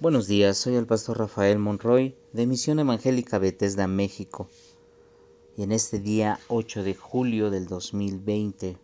Buenos 0.00 0.28
días, 0.28 0.56
soy 0.56 0.76
el 0.76 0.86
pastor 0.86 1.18
Rafael 1.18 1.58
Monroy 1.58 2.14
de 2.32 2.46
Misión 2.46 2.78
Evangélica 2.78 3.40
Bethesda, 3.40 3.88
México. 3.88 4.48
Y 5.56 5.64
en 5.64 5.72
este 5.72 5.98
día 5.98 6.38
8 6.46 6.84
de 6.84 6.94
julio 6.94 7.50
del 7.50 7.66
2020 7.66 8.76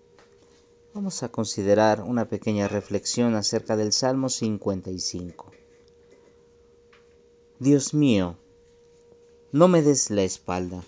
vamos 0.93 1.23
a 1.23 1.29
considerar 1.29 2.03
una 2.03 2.29
pequeña 2.29 2.67
reflexión 2.67 3.37
acerca 3.37 3.77
del 3.77 3.93
Salmo 3.93 4.29
55. 4.29 5.53
Dios 7.61 7.95
mío, 7.95 8.37
no 9.53 9.69
me 9.69 9.83
des 9.83 10.11
la 10.11 10.25
espalda. 10.25 10.83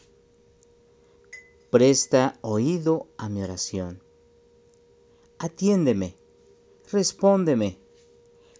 Presta 1.71 2.37
oído 2.41 3.07
a 3.17 3.29
mi 3.29 3.45
oración. 3.45 4.03
Atiéndeme, 5.39 6.17
respóndeme. 6.91 7.79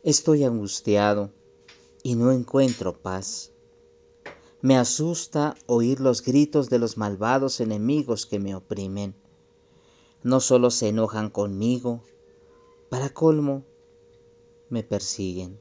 Estoy 0.05 0.45
angustiado 0.45 1.33
y 2.07 2.15
no 2.15 2.31
encuentro 2.31 2.93
paz. 2.93 3.51
Me 4.63 4.77
asusta 4.77 5.57
oír 5.67 5.99
los 5.99 6.23
gritos 6.23 6.71
de 6.71 6.79
los 6.79 6.97
malvados 6.97 7.59
enemigos 7.59 8.27
que 8.27 8.39
me 8.39 8.55
oprimen. 8.55 9.17
No 10.23 10.39
solo 10.39 10.71
se 10.71 10.87
enojan 10.87 11.31
conmigo, 11.31 12.05
para 12.91 13.09
colmo, 13.09 13.65
me 14.71 14.85
persiguen. 14.85 15.59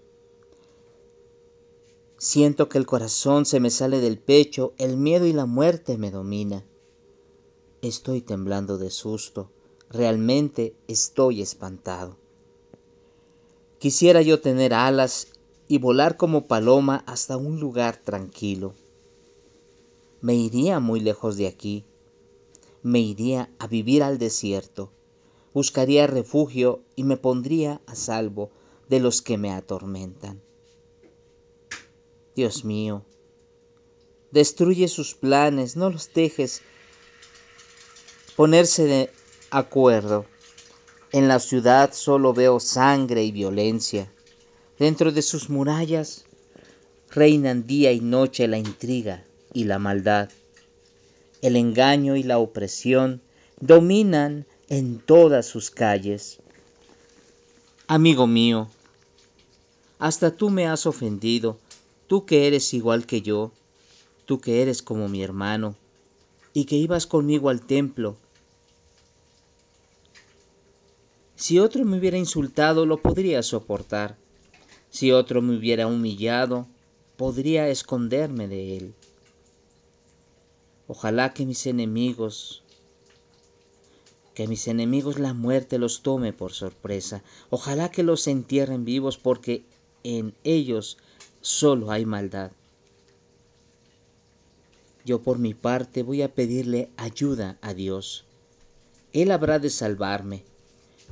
Siento 2.20 2.70
que 2.70 2.78
el 2.78 2.86
corazón 2.86 3.48
se 3.48 3.60
me 3.60 3.72
sale 3.72 4.00
del 4.00 4.20
pecho, 4.20 4.74
el 4.78 4.98
miedo 4.98 5.26
y 5.26 5.34
la 5.34 5.48
muerte 5.48 5.98
me 5.98 6.12
domina. 6.12 6.64
Estoy 7.82 8.22
temblando 8.22 8.78
de 8.78 8.92
susto, 8.92 9.50
realmente 9.90 10.76
estoy 10.88 11.42
espantado. 11.42 12.18
Quisiera 13.80 14.22
yo 14.22 14.42
tener 14.42 14.76
alas 14.76 15.30
y 15.68 15.80
volar 15.80 16.18
como 16.18 16.48
paloma 16.48 17.04
hasta 17.08 17.38
un 17.38 17.60
lugar 17.60 17.98
tranquilo. 17.98 18.74
Me 20.22 20.36
iría 20.36 20.80
muy 20.80 21.00
lejos 21.00 21.38
de 21.38 21.48
aquí. 21.48 21.86
Me 22.84 23.00
iría 23.00 23.50
a 23.60 23.68
vivir 23.68 24.04
al 24.04 24.18
desierto. 24.18 24.92
Buscaría 25.54 26.08
refugio 26.08 26.82
y 26.96 27.04
me 27.04 27.18
pondría 27.18 27.82
a 27.86 27.96
salvo 27.96 28.52
de 28.90 29.00
los 29.00 29.22
que 29.22 29.38
me 29.38 29.52
atormentan. 29.52 30.42
Dios 32.36 32.66
mío, 32.66 33.04
destruye 34.32 34.88
sus 34.88 35.16
planes, 35.16 35.78
no 35.78 35.90
los 35.90 36.14
dejes 36.14 36.62
ponerse 38.36 38.86
de 38.86 39.10
acuerdo. 39.50 40.26
En 41.12 41.30
la 41.30 41.40
ciudad 41.40 41.94
solo 41.94 42.34
veo 42.34 42.60
sangre 42.60 43.24
y 43.24 43.32
violencia. 43.32 44.12
Dentro 44.78 45.14
de 45.14 45.22
sus 45.22 45.50
murallas 45.50 46.26
reinan 47.10 47.66
día 47.66 47.94
y 47.94 48.02
noche 48.02 48.48
la 48.48 48.58
intriga 48.58 49.24
y 49.54 49.64
la 49.64 49.80
maldad. 49.80 50.30
El 51.42 51.56
engaño 51.56 52.18
y 52.18 52.24
la 52.24 52.40
opresión 52.40 53.22
dominan 53.62 54.46
en 54.68 55.00
todas 55.00 55.46
sus 55.46 55.72
calles. 55.72 56.40
Amigo 57.88 58.28
mío, 58.28 58.68
hasta 59.98 60.36
tú 60.36 60.50
me 60.50 60.68
has 60.68 60.86
ofendido, 60.86 61.58
tú 62.08 62.26
que 62.26 62.48
eres 62.48 62.74
igual 62.74 63.06
que 63.06 63.22
yo, 63.22 63.54
tú 64.26 64.42
que 64.42 64.62
eres 64.62 64.82
como 64.82 65.08
mi 65.08 65.24
hermano, 65.24 65.76
y 66.52 66.66
que 66.66 66.76
ibas 66.76 67.08
conmigo 67.08 67.50
al 67.50 67.62
templo. 67.62 68.18
Si 71.38 71.60
otro 71.60 71.86
me 71.86 71.98
hubiera 71.98 72.18
insultado, 72.18 72.86
lo 72.86 72.98
podría 72.98 73.42
soportar 73.42 74.18
si 74.96 75.12
otro 75.12 75.42
me 75.42 75.58
hubiera 75.58 75.88
humillado, 75.88 76.68
podría 77.18 77.68
esconderme 77.68 78.48
de 78.48 78.78
él. 78.78 78.94
Ojalá 80.88 81.34
que 81.34 81.46
mis 81.46 81.66
enemigos, 81.66 82.64
que 84.34 84.48
mis 84.48 84.70
enemigos 84.70 85.20
la 85.20 85.34
muerte 85.34 85.80
los 85.80 86.02
tome 86.02 86.32
por 86.32 86.54
sorpresa. 86.54 87.24
Ojalá 87.50 87.92
que 87.92 88.04
los 88.04 88.26
entierren 88.28 88.86
vivos 88.86 89.18
porque 89.18 89.66
en 90.06 90.34
ellos 90.46 90.98
solo 91.42 91.92
hay 91.92 92.06
maldad. 92.06 92.52
Yo 95.04 95.22
por 95.22 95.40
mi 95.40 95.54
parte 95.54 96.04
voy 96.04 96.22
a 96.22 96.34
pedirle 96.34 96.90
ayuda 96.96 97.58
a 97.62 97.74
Dios. 97.74 98.24
Él 99.12 99.32
habrá 99.32 99.60
de 99.60 99.70
salvarme. 99.70 100.46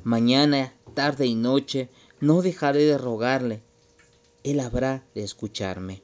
Mañana, 0.05 0.73
tarde 0.93 1.25
y 1.25 1.35
noche 1.35 1.89
no 2.21 2.41
dejaré 2.41 2.85
de 2.85 2.97
rogarle 2.97 3.61
él 4.43 4.59
habrá 4.59 5.03
de 5.15 5.23
escucharme. 5.23 6.01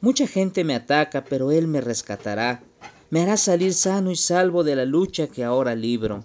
Mucha 0.00 0.26
gente 0.28 0.62
me 0.62 0.74
ataca, 0.74 1.24
pero 1.24 1.50
Él 1.50 1.66
me 1.66 1.80
rescatará, 1.80 2.62
me 3.10 3.22
hará 3.22 3.36
salir 3.36 3.74
sano 3.74 4.10
y 4.10 4.16
salvo 4.16 4.62
de 4.62 4.76
la 4.76 4.84
lucha 4.84 5.26
que 5.26 5.42
ahora 5.42 5.74
libro. 5.74 6.24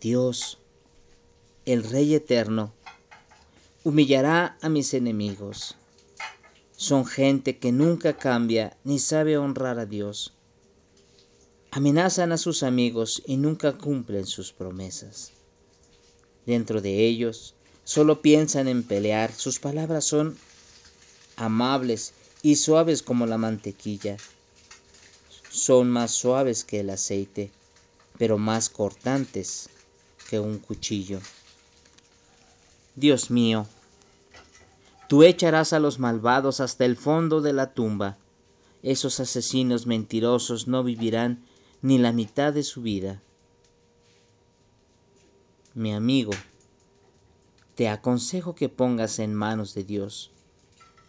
Dios, 0.00 0.58
el 1.64 1.82
Rey 1.82 2.14
eterno, 2.14 2.72
humillará 3.82 4.56
a 4.60 4.68
mis 4.68 4.94
enemigos. 4.94 5.74
Son 6.76 7.04
gente 7.04 7.58
que 7.58 7.72
nunca 7.72 8.16
cambia 8.16 8.76
ni 8.84 9.00
sabe 9.00 9.36
honrar 9.36 9.80
a 9.80 9.86
Dios. 9.86 10.34
Amenazan 11.72 12.30
a 12.30 12.38
sus 12.38 12.62
amigos 12.62 13.22
y 13.26 13.36
nunca 13.36 13.76
cumplen 13.76 14.26
sus 14.26 14.52
promesas. 14.52 15.32
Dentro 16.46 16.80
de 16.80 17.04
ellos 17.04 17.56
solo 17.88 18.20
piensan 18.20 18.68
en 18.68 18.82
pelear. 18.82 19.32
Sus 19.32 19.60
palabras 19.60 20.04
son 20.04 20.36
amables 21.36 22.12
y 22.42 22.56
suaves 22.56 23.02
como 23.02 23.24
la 23.24 23.38
mantequilla. 23.38 24.18
Son 25.48 25.88
más 25.88 26.10
suaves 26.10 26.64
que 26.64 26.80
el 26.80 26.90
aceite, 26.90 27.50
pero 28.18 28.36
más 28.36 28.68
cortantes 28.68 29.70
que 30.28 30.38
un 30.38 30.58
cuchillo. 30.58 31.18
Dios 32.94 33.30
mío, 33.30 33.66
tú 35.08 35.22
echarás 35.22 35.72
a 35.72 35.78
los 35.78 35.98
malvados 35.98 36.60
hasta 36.60 36.84
el 36.84 36.94
fondo 36.94 37.40
de 37.40 37.54
la 37.54 37.72
tumba. 37.72 38.18
Esos 38.82 39.18
asesinos 39.18 39.86
mentirosos 39.86 40.68
no 40.68 40.84
vivirán 40.84 41.42
ni 41.80 41.96
la 41.96 42.12
mitad 42.12 42.52
de 42.52 42.64
su 42.64 42.82
vida. 42.82 43.22
Mi 45.72 45.94
amigo, 45.94 46.32
te 47.78 47.88
aconsejo 47.88 48.56
que 48.56 48.68
pongas 48.68 49.20
en 49.20 49.32
manos 49.32 49.72
de 49.72 49.84
Dios 49.84 50.32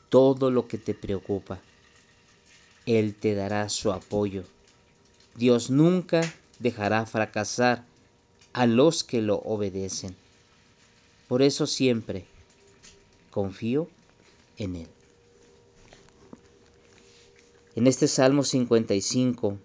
todo 0.09 0.51
lo 0.51 0.67
que 0.67 0.77
te 0.77 0.93
preocupa. 0.93 1.59
Él 2.85 3.15
te 3.15 3.33
dará 3.33 3.67
su 3.69 3.91
apoyo. 3.91 4.43
Dios 5.33 5.71
nunca 5.71 6.21
dejará 6.59 7.07
fracasar 7.07 7.85
a 8.53 8.67
los 8.67 9.03
que 9.03 9.23
lo 9.23 9.37
obedecen. 9.37 10.15
Por 11.27 11.41
eso 11.41 11.65
siempre 11.65 12.27
confío 13.31 13.89
en 14.57 14.75
Él. 14.75 14.87
En 17.75 17.87
este 17.87 18.07
Salmo 18.07 18.43
55, 18.43 19.57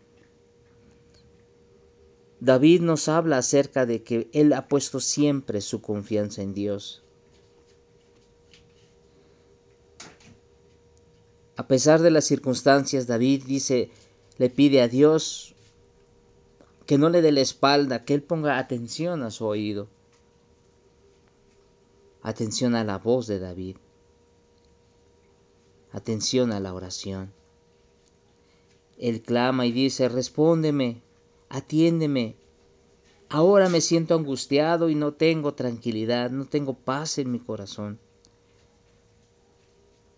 David 2.45 2.83
nos 2.83 3.09
habla 3.09 3.39
acerca 3.39 3.87
de 3.87 4.03
que 4.03 4.29
él 4.35 4.53
ha 4.53 4.69
puesto 4.69 5.01
siempre 5.01 5.63
su 5.63 5.81
confianza 5.81 6.43
en 6.43 6.53
Dios. 6.53 7.03
A 11.57 11.67
pesar 11.67 12.03
de 12.03 12.11
las 12.11 12.27
circunstancias, 12.27 13.07
David 13.07 13.45
dice, 13.47 13.91
le 14.37 14.51
pide 14.51 14.83
a 14.83 14.89
Dios 14.89 15.55
que 16.85 16.99
no 16.99 17.09
le 17.09 17.23
dé 17.23 17.33
la 17.33 17.41
espalda, 17.41 18.05
que 18.05 18.13
él 18.13 18.23
ponga 18.23 18.59
atención 18.59 19.23
a 19.23 19.31
su 19.31 19.47
oído, 19.47 19.89
atención 22.21 22.75
a 22.75 22.85
la 22.85 22.99
voz 22.99 23.27
de 23.27 23.39
David, 23.39 23.77
atención 25.93 26.53
a 26.53 26.61
la 26.61 26.75
oración. 26.75 27.33
Él 28.99 29.23
clama 29.23 29.65
y 29.65 29.73
dice, 29.73 30.11
respóndeme, 30.11 31.01
atiéndeme. 31.55 32.35
Ahora 33.29 33.69
me 33.69 33.81
siento 33.81 34.17
angustiado 34.17 34.89
y 34.89 34.97
no 34.97 35.15
tengo 35.15 35.55
tranquilidad, 35.55 36.31
no 36.31 36.47
tengo 36.47 36.75
paz 36.75 37.19
en 37.19 37.31
mi 37.31 37.39
corazón. 37.39 38.01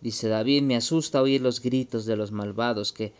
Dice 0.01 0.27
David, 0.29 0.63
me 0.63 0.75
asusta 0.75 1.21
oír 1.21 1.41
los 1.41 1.61
gritos 1.61 2.05
de 2.05 2.15
los 2.15 2.31
malvados 2.31 2.91
que, 2.91 3.13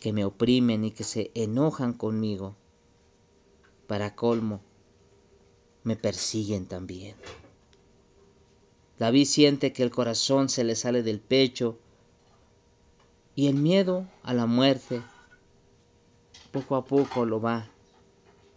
que 0.00 0.12
me 0.12 0.24
oprimen 0.26 0.84
y 0.84 0.90
que 0.90 1.04
se 1.04 1.30
enojan 1.34 1.94
conmigo. 1.94 2.56
Para 3.86 4.14
colmo, 4.14 4.60
me 5.82 5.96
persiguen 5.96 6.66
también. 6.66 7.16
David 8.98 9.24
siente 9.24 9.72
que 9.72 9.82
el 9.82 9.90
corazón 9.90 10.50
se 10.50 10.64
le 10.64 10.76
sale 10.76 11.02
del 11.02 11.20
pecho 11.20 11.78
y 13.34 13.46
el 13.46 13.54
miedo 13.54 14.06
a 14.22 14.34
la 14.34 14.44
muerte 14.44 15.02
poco 16.50 16.76
a 16.76 16.84
poco 16.84 17.24
lo 17.24 17.40
va 17.40 17.68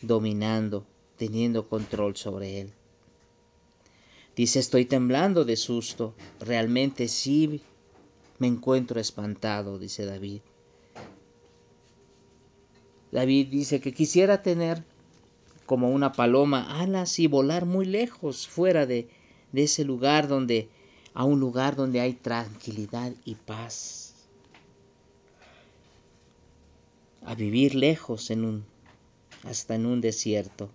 dominando, 0.01 0.85
teniendo 1.17 1.67
control 1.67 2.15
sobre 2.15 2.61
él. 2.61 2.73
Dice, 4.35 4.59
estoy 4.59 4.85
temblando 4.85 5.45
de 5.45 5.55
susto. 5.55 6.15
Realmente 6.39 7.07
sí 7.07 7.61
me 8.39 8.47
encuentro 8.47 8.99
espantado, 8.99 9.77
dice 9.77 10.05
David. 10.05 10.41
David 13.11 13.47
dice 13.49 13.79
que 13.79 13.93
quisiera 13.93 14.41
tener 14.41 14.83
como 15.67 15.91
una 15.91 16.13
paloma 16.13 16.81
alas 16.81 17.19
y 17.19 17.27
volar 17.27 17.65
muy 17.65 17.85
lejos, 17.85 18.47
fuera 18.47 18.87
de, 18.87 19.07
de 19.51 19.63
ese 19.63 19.85
lugar 19.85 20.27
donde, 20.27 20.69
a 21.13 21.23
un 21.23 21.39
lugar 21.39 21.75
donde 21.75 22.01
hay 22.01 22.13
tranquilidad 22.13 23.13
y 23.23 23.35
paz. 23.35 24.12
A 27.25 27.35
vivir 27.35 27.75
lejos 27.75 28.29
en 28.31 28.43
un, 28.43 28.65
hasta 29.43 29.75
en 29.75 29.85
un 29.85 30.01
desierto. 30.01 30.69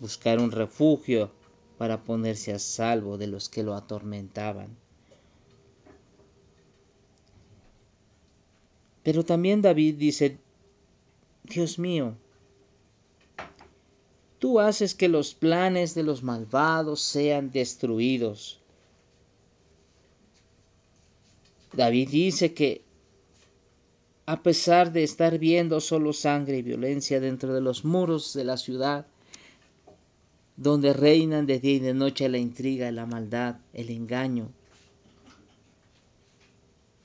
Buscar 0.00 0.40
un 0.40 0.50
refugio 0.50 1.30
para 1.78 2.02
ponerse 2.02 2.52
a 2.52 2.58
salvo 2.58 3.18
de 3.18 3.28
los 3.28 3.48
que 3.48 3.62
lo 3.62 3.74
atormentaban. 3.74 4.76
Pero 9.02 9.24
también 9.24 9.62
David 9.62 9.96
dice, 9.96 10.38
Dios 11.44 11.78
mío, 11.78 12.14
tú 14.38 14.60
haces 14.60 14.94
que 14.94 15.08
los 15.08 15.34
planes 15.34 15.94
de 15.94 16.02
los 16.02 16.22
malvados 16.22 17.00
sean 17.00 17.50
destruidos. 17.50 18.60
David 21.72 22.10
dice 22.10 22.52
que 22.54 22.82
a 24.26 24.42
pesar 24.42 24.92
de 24.92 25.02
estar 25.02 25.38
viendo 25.38 25.80
solo 25.80 26.12
sangre 26.12 26.58
y 26.58 26.62
violencia 26.62 27.20
dentro 27.20 27.52
de 27.54 27.60
los 27.60 27.84
muros 27.84 28.34
de 28.34 28.44
la 28.44 28.56
ciudad, 28.56 29.06
donde 30.56 30.92
reinan 30.92 31.46
de 31.46 31.58
día 31.58 31.74
y 31.74 31.78
de 31.80 31.94
noche 31.94 32.28
la 32.28 32.38
intriga, 32.38 32.90
la 32.92 33.06
maldad, 33.06 33.56
el 33.72 33.90
engaño, 33.90 34.50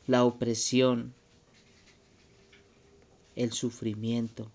la 0.05 0.23
opresión, 0.23 1.13
el 3.35 3.51
sufrimiento. 3.51 4.51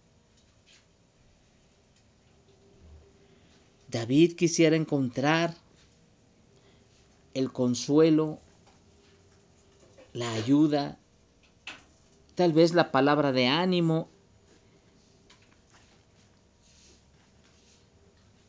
David 3.89 4.37
quisiera 4.37 4.77
encontrar 4.77 5.55
el 7.35 7.53
consuelo, 7.53 8.39
la 10.13 10.33
ayuda, 10.33 10.99
tal 12.35 12.53
vez 12.53 12.75
la 12.75 12.91
palabra 12.91 13.33
de 13.33 13.47
ánimo. 13.47 14.09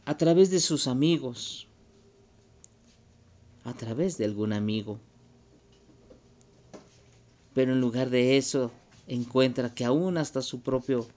A 0.05 0.17
través 0.17 0.49
de 0.49 0.59
sus 0.59 0.87
amigos, 0.87 1.67
a 3.63 3.73
través 3.73 4.17
de 4.17 4.25
algún 4.25 4.51
amigo. 4.51 4.99
Pero 7.53 7.71
en 7.71 7.79
lugar 7.79 8.09
de 8.09 8.37
eso, 8.37 8.71
encuentra 9.07 9.73
que 9.73 9.85
aún 9.85 10.17
hasta 10.17 10.41
su 10.41 10.61
propio 10.61 11.07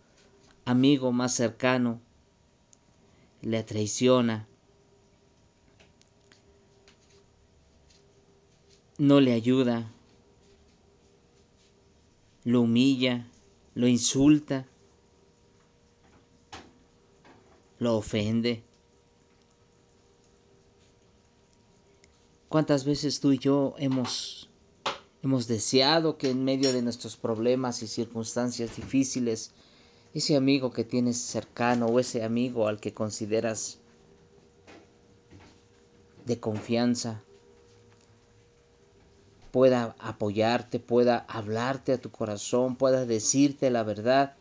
amigo 0.64 1.12
más 1.12 1.34
cercano 1.34 2.00
le 3.42 3.62
traiciona, 3.62 4.46
no 8.98 9.20
le 9.20 9.32
ayuda, 9.32 9.90
lo 12.46 12.62
humilla, 12.62 13.28
lo 13.74 13.86
insulta, 13.86 14.66
lo 17.78 17.98
ofende. 17.98 18.62
¿Cuántas 22.48 22.86
veces 22.86 23.20
tú 23.20 23.32
y 23.32 23.38
yo 23.38 23.74
hemos 23.76 24.48
Hemos 25.26 25.48
deseado 25.48 26.18
que 26.18 26.30
en 26.30 26.44
medio 26.44 26.72
de 26.72 26.82
nuestros 26.82 27.16
problemas 27.16 27.82
y 27.82 27.88
circunstancias 27.88 28.76
difíciles, 28.76 29.50
ese 30.14 30.36
amigo 30.36 30.70
que 30.70 30.84
tienes 30.84 31.16
cercano 31.16 31.86
o 31.86 31.98
ese 31.98 32.22
amigo 32.22 32.68
al 32.68 32.78
que 32.78 32.94
consideras 32.94 33.78
de 36.24 36.38
confianza 36.38 37.24
pueda 39.56 39.96
apoyarte, 40.00 40.78
pueda 40.78 41.24
hablarte 41.28 41.94
a 41.94 41.96
tu 41.96 42.10
corazón, 42.10 42.76
pueda 42.76 43.06
decirte 43.06 43.70
la 43.70 43.84
verdad, 43.84 44.34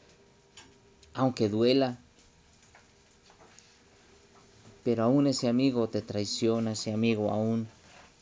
aunque 1.13 1.47
duela. 1.47 1.97
Pero 4.83 5.05
aún 5.05 5.27
ese 5.27 5.47
amigo 5.47 5.87
te 5.87 6.01
traiciona, 6.01 6.73
ese 6.73 6.91
amigo 6.91 7.31
aún 7.31 7.65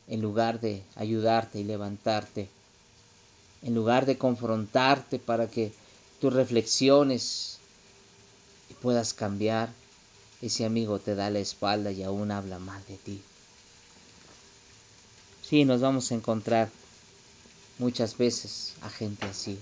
en 0.06 0.22
lugar 0.22 0.60
de 0.60 0.84
ayudarte 0.94 1.58
y 1.58 1.64
levantarte, 1.64 2.48
en 3.62 3.74
lugar 3.74 4.06
de 4.06 4.16
confrontarte 4.16 5.18
para 5.18 5.48
que 5.48 5.72
tú 6.20 6.30
reflexiones 6.30 7.58
y 8.70 8.74
puedas 8.74 9.14
cambiar, 9.14 9.68
ese 10.40 10.64
amigo 10.64 11.00
te 11.00 11.16
da 11.16 11.28
la 11.28 11.40
espalda 11.40 11.90
y 11.90 12.04
aún 12.04 12.30
habla 12.30 12.60
mal 12.60 12.80
de 12.86 12.96
ti. 12.98 13.20
Sí, 15.42 15.64
nos 15.64 15.80
vamos 15.80 16.12
a 16.12 16.14
encontrar 16.14 16.70
muchas 17.78 18.16
veces 18.16 18.74
a 18.82 18.90
gente 18.90 19.26
así. 19.26 19.58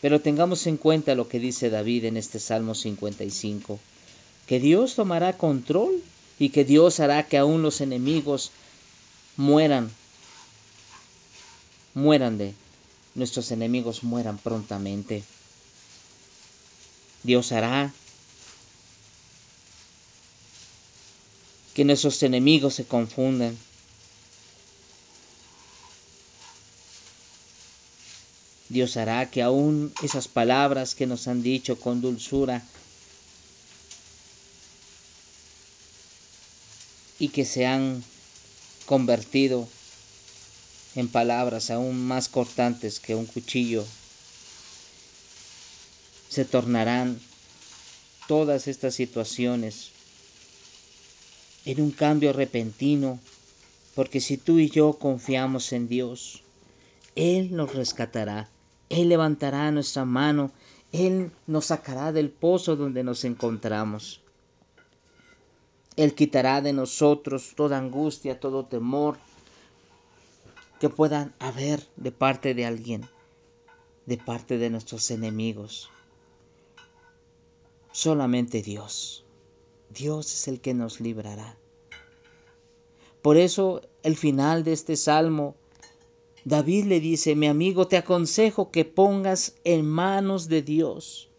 Pero 0.00 0.20
tengamos 0.20 0.66
en 0.66 0.76
cuenta 0.76 1.14
lo 1.14 1.28
que 1.28 1.38
dice 1.38 1.70
David 1.70 2.04
en 2.04 2.16
este 2.16 2.38
Salmo 2.38 2.74
55, 2.74 3.78
que 4.46 4.60
Dios 4.60 4.96
tomará 4.96 5.38
control 5.38 6.02
y 6.38 6.50
que 6.50 6.64
Dios 6.64 7.00
hará 7.00 7.26
que 7.26 7.38
aún 7.38 7.62
los 7.62 7.80
enemigos 7.80 8.50
mueran, 9.36 9.90
mueran 11.94 12.36
de 12.36 12.54
nuestros 13.14 13.50
enemigos 13.50 14.02
mueran 14.02 14.38
prontamente. 14.38 15.22
Dios 17.22 17.52
hará 17.52 17.92
que 21.74 21.84
nuestros 21.84 22.22
enemigos 22.22 22.74
se 22.74 22.84
confundan. 22.84 23.56
Dios 28.74 28.96
hará 28.96 29.30
que 29.30 29.40
aún 29.40 29.94
esas 30.02 30.26
palabras 30.26 30.96
que 30.96 31.06
nos 31.06 31.28
han 31.28 31.44
dicho 31.44 31.78
con 31.78 32.00
dulzura 32.00 32.60
y 37.20 37.28
que 37.28 37.44
se 37.44 37.66
han 37.66 38.02
convertido 38.86 39.68
en 40.96 41.06
palabras 41.06 41.70
aún 41.70 42.04
más 42.04 42.28
cortantes 42.28 42.98
que 42.98 43.14
un 43.14 43.26
cuchillo. 43.26 43.86
Se 46.28 46.44
tornarán 46.44 47.20
todas 48.26 48.66
estas 48.66 48.96
situaciones 48.96 49.90
en 51.64 51.80
un 51.80 51.92
cambio 51.92 52.32
repentino, 52.32 53.20
porque 53.94 54.20
si 54.20 54.36
tú 54.36 54.58
y 54.58 54.68
yo 54.68 54.94
confiamos 54.98 55.72
en 55.72 55.88
Dios, 55.88 56.42
Él 57.14 57.54
nos 57.54 57.72
rescatará, 57.72 58.48
Él 58.88 59.08
levantará 59.08 59.70
nuestra 59.70 60.04
mano, 60.04 60.52
Él 60.92 61.30
nos 61.46 61.66
sacará 61.66 62.12
del 62.12 62.30
pozo 62.30 62.76
donde 62.76 63.02
nos 63.02 63.24
encontramos. 63.24 64.20
Él 65.96 66.14
quitará 66.14 66.60
de 66.60 66.72
nosotros 66.72 67.54
toda 67.56 67.78
angustia, 67.78 68.40
todo 68.40 68.64
temor 68.64 69.16
que 70.80 70.88
puedan 70.88 71.34
haber 71.38 71.86
de 71.96 72.10
parte 72.10 72.54
de 72.54 72.66
alguien, 72.66 73.08
de 74.06 74.18
parte 74.18 74.58
de 74.58 74.70
nuestros 74.70 75.10
enemigos. 75.10 75.88
Solamente 77.92 78.60
Dios. 78.60 79.24
Dios 79.90 80.32
es 80.34 80.48
el 80.48 80.60
que 80.60 80.74
nos 80.74 81.00
librará. 81.00 81.56
Por 83.22 83.36
eso 83.36 83.80
el 84.02 84.16
final 84.16 84.64
de 84.64 84.72
este 84.72 84.96
salmo, 84.96 85.54
David 86.44 86.84
le 86.84 87.00
dice, 87.00 87.34
mi 87.34 87.46
amigo, 87.46 87.86
te 87.86 87.96
aconsejo 87.96 88.70
que 88.70 88.84
pongas 88.84 89.54
en 89.64 89.86
manos 89.86 90.48
de 90.48 90.60
Dios 90.62 91.30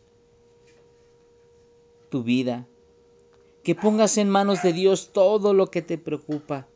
tu 2.10 2.24
vida, 2.24 2.68
que 3.64 3.76
pongas 3.76 4.18
en 4.18 4.30
manos 4.30 4.64
de 4.64 4.74
Dios 4.74 5.10
todo 5.12 5.54
lo 5.54 5.68
que 5.68 5.82
te 5.82 5.98
preocupa, 5.98 6.68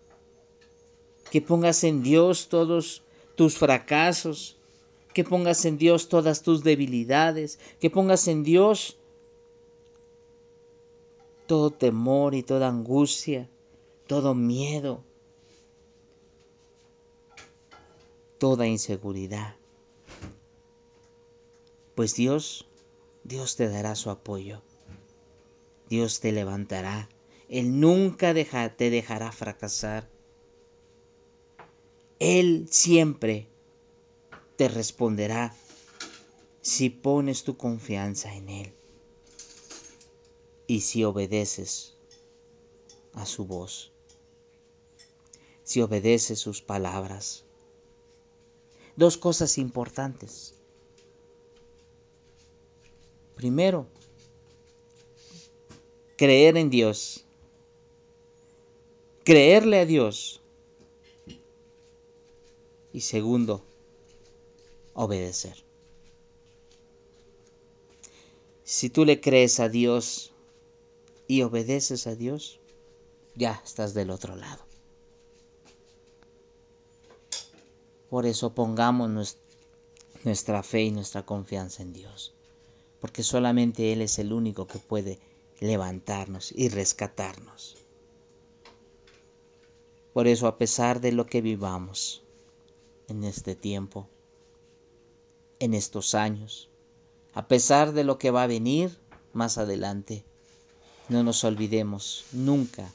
que 1.32 1.42
pongas 1.42 1.84
en 1.84 2.04
Dios 2.04 2.50
todos 2.50 3.02
tus 3.36 3.58
fracasos, 3.58 4.58
que 5.14 5.24
pongas 5.24 5.66
en 5.66 5.78
Dios 5.78 6.08
todas 6.08 6.44
tus 6.44 6.64
debilidades, 6.64 7.58
que 7.80 7.90
pongas 7.90 8.28
en 8.28 8.44
Dios 8.44 8.98
todo 11.48 11.72
temor 11.72 12.36
y 12.36 12.44
toda 12.44 12.68
angustia, 12.68 13.50
todo 14.06 14.36
miedo, 14.36 15.04
toda 18.40 18.66
inseguridad. 18.66 19.56
Pues 21.94 22.16
Dios, 22.16 22.66
Dios 23.24 23.56
te 23.56 23.70
dará 23.70 23.96
su 23.96 24.10
apoyo. 24.10 24.64
Dios 25.90 26.20
te 26.20 26.32
levantará. 26.32 27.10
Él 27.50 27.80
nunca 27.80 28.34
te 28.34 28.90
dejará 28.90 29.32
fracasar. 29.32 30.10
Él 32.20 32.68
siempre 32.72 33.48
te 34.56 34.68
responderá 34.68 35.56
si 36.62 36.90
pones 36.90 37.44
tu 37.44 37.58
confianza 37.58 38.36
en 38.36 38.50
Él 38.50 38.74
y 40.68 40.82
si 40.82 41.04
obedeces 41.04 41.96
a 43.14 43.26
su 43.26 43.46
voz, 43.46 43.92
si 45.64 45.82
obedeces 45.82 46.40
sus 46.40 46.62
palabras. 46.62 47.46
Dos 49.00 49.16
cosas 49.16 49.58
importantes. 49.58 50.54
Primero, 53.38 53.88
creer 56.18 56.58
en 56.58 56.70
Dios, 56.70 57.24
creerle 59.24 59.80
a 59.80 59.86
Dios. 59.86 60.42
Y 62.92 63.00
segundo, 63.00 63.64
obedecer. 64.94 65.64
Si 68.66 68.90
tú 68.90 69.06
le 69.06 69.22
crees 69.22 69.62
a 69.62 69.70
Dios 69.70 70.34
y 71.26 71.44
obedeces 71.44 72.06
a 72.06 72.16
Dios, 72.16 72.60
ya 73.36 73.62
estás 73.64 73.94
del 73.94 74.10
otro 74.10 74.36
lado. 74.36 74.69
Por 78.10 78.26
eso 78.26 78.54
pongamos 78.54 79.38
nuestra 80.24 80.64
fe 80.64 80.84
y 80.84 80.92
nuestra 80.92 81.26
confianza 81.26 81.84
en 81.84 81.94
Dios, 81.94 82.34
porque 83.00 83.24
solamente 83.24 83.94
Él 83.94 84.02
es 84.02 84.18
el 84.20 84.34
único 84.34 84.68
que 84.68 84.80
puede 84.80 85.20
levantarnos 85.60 86.52
y 86.52 86.70
rescatarnos. 86.70 87.78
Por 90.14 90.28
eso, 90.28 90.48
a 90.48 90.58
pesar 90.58 91.02
de 91.02 91.12
lo 91.12 91.28
que 91.28 91.42
vivamos 91.42 92.24
en 93.08 93.24
este 93.24 93.56
tiempo, 93.56 94.08
en 95.60 95.74
estos 95.74 96.16
años, 96.16 96.70
a 97.34 97.48
pesar 97.48 97.94
de 97.94 98.04
lo 98.04 98.18
que 98.18 98.32
va 98.32 98.44
a 98.44 98.48
venir 98.48 98.98
más 99.34 99.58
adelante, 99.58 100.24
no 101.10 101.24
nos 101.24 101.44
olvidemos 101.44 102.26
nunca 102.32 102.92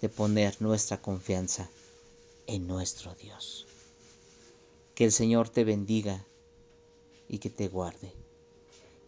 de 0.00 0.08
poner 0.08 0.56
nuestra 0.60 1.00
confianza 1.00 1.68
en 2.46 2.66
nuestro 2.66 3.14
Dios. 3.14 3.66
Que 4.94 5.04
el 5.04 5.12
Señor 5.12 5.48
te 5.48 5.64
bendiga 5.64 6.26
y 7.28 7.38
que 7.38 7.50
te 7.50 7.68
guarde 7.68 8.12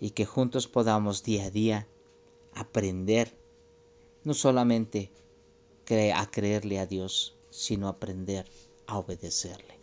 y 0.01 0.11
que 0.11 0.27
juntos 0.27 0.67
podamos 0.69 1.23
día 1.23 1.45
a 1.45 1.51
día 1.51 1.87
aprender 2.55 3.33
no 4.25 4.35
solamente 4.35 5.11
a 6.15 6.31
creerle 6.31 6.81
a 6.81 6.87
Dios, 6.87 7.37
sino 7.51 7.87
aprender 7.89 8.47
a 8.87 8.99
obedecerle. 8.99 9.76